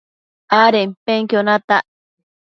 [0.61, 1.83] adenpenquio natac